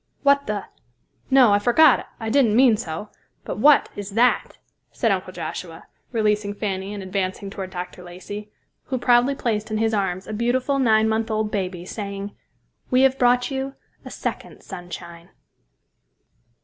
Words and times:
"What 0.23 0.47
the——, 0.47 0.63
no, 1.29 1.51
I 1.53 1.59
forgot, 1.59 2.07
I 2.19 2.29
didn't 2.31 2.55
mean 2.55 2.75
so. 2.75 3.09
But 3.45 3.59
what—is—that!" 3.59 4.57
said 4.91 5.11
Uncle 5.11 5.31
Joshua, 5.31 5.85
releasing 6.11 6.55
Fanny 6.55 6.91
and 6.91 7.03
advancing 7.03 7.51
toward 7.51 7.69
Dr. 7.69 8.01
Lacey, 8.01 8.49
who 8.85 8.97
proudly 8.97 9.35
placed 9.35 9.69
in 9.69 9.77
his 9.77 9.93
arms 9.93 10.25
a 10.25 10.33
beautiful 10.33 10.79
nine 10.79 11.07
month 11.07 11.29
old 11.29 11.51
baby, 11.51 11.85
saying, 11.85 12.31
"We 12.89 13.03
have 13.03 13.19
brought 13.19 13.51
you 13.51 13.75
a 14.03 14.09
second 14.09 14.63
Sunshine." 14.63 15.29